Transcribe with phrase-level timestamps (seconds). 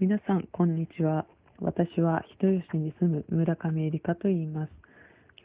[0.00, 1.24] 皆さん、こんにちは。
[1.60, 4.72] 私は人吉に住む村上エリカと言います。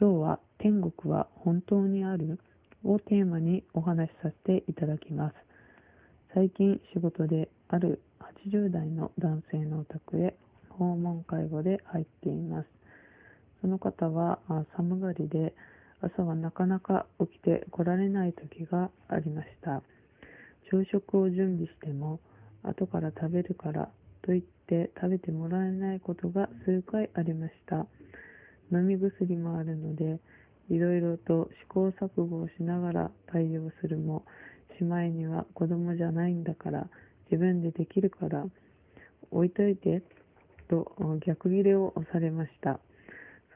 [0.01, 2.39] 今日は天国は本当にある？
[2.83, 5.35] をテーマにお話しさせていただきます。
[6.33, 8.01] 最近仕事である
[8.49, 10.35] 80代の男性のお宅へ
[10.69, 12.67] 訪問介護で入っています。
[13.61, 14.39] その方は
[14.75, 15.53] 寒がりで
[16.01, 19.83] 朝はなかなか起きて来られない時がありました。
[20.71, 22.19] 朝食を準備しても
[22.63, 23.89] 後から食べるから
[24.29, 27.87] と言って食べてもらえないことが数回ありました。
[28.71, 30.19] 飲み薬もあるので、
[30.69, 34.23] いろいろと試行錯誤をしながら対応するも、
[34.77, 36.87] しまいには子供じゃないんだから、
[37.31, 38.45] 自分でできるから、
[39.31, 40.03] 置いといて、
[40.69, 40.93] と
[41.25, 42.79] 逆ギレを押されました。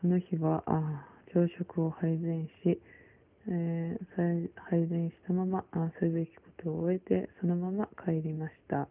[0.01, 1.05] その日は、あ
[1.35, 2.81] 朝食を配膳し、
[3.47, 5.63] えー、配膳したまま
[5.99, 8.87] するべきことを終えて、そのまま帰りました。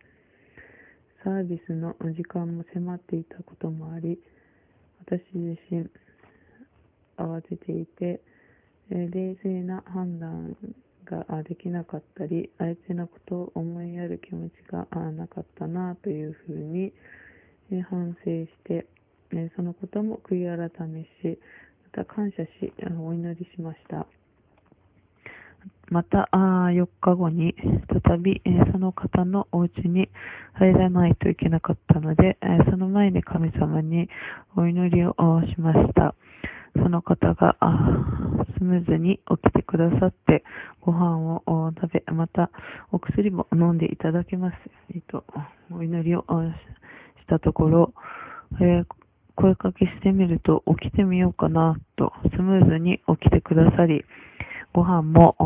[1.25, 4.19] サービスの時間も迫っていたこともあり、
[5.07, 5.89] 私自身
[7.17, 8.21] 慌てていて、
[8.91, 10.57] え冷静な判断
[11.05, 16.93] ができなかったり、相手のことを思いやる気持ちがなかったなというふうに
[17.89, 18.87] 反省して、
[19.31, 21.39] えそのことも悔い改めし、
[21.95, 24.07] また感謝し、お祈りしました。
[25.93, 27.55] またあ4日後に
[28.09, 30.09] 再び、えー、その方のお家に
[30.55, 34.09] 入らないといけなかったので、えー、その前に神様に
[34.57, 35.15] お祈りを
[35.55, 36.15] しました。
[36.75, 37.59] その方が
[38.57, 40.43] スムーズに起きてくださって、
[40.81, 42.51] ご飯を食べ、また
[42.91, 44.57] お薬も飲んでいただけます。
[44.95, 45.25] えー、と、
[45.71, 47.93] お祈りをしたところ、
[48.63, 48.87] えー
[49.35, 54.05] 声かけしてみると起きてみようかなとスムーズに起きてくださり、
[54.73, 55.37] ご飯も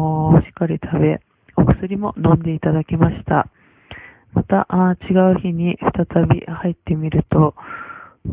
[0.45, 1.21] しっかり食べ、
[1.57, 3.49] お薬も飲んでいただきました。
[4.35, 4.67] また、
[5.11, 7.55] 違う日に再び入ってみると、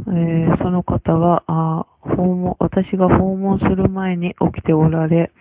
[0.07, 5.31] えー、その方は訪問、私が訪問する前に起きておられ、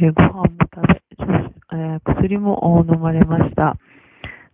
[0.00, 0.44] えー、ご飯も
[0.74, 1.02] 食べ、
[1.72, 3.76] えー、薬も飲まれました。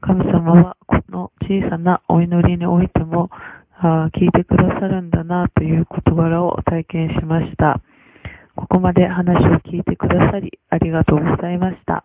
[0.00, 3.30] 神様はこの小さなお祈りにおいても
[3.78, 7.80] あ聞いてくださるんだなという事柄を体験しました。
[8.56, 12.04] ここまで話を聞いてくださりありがとうございました。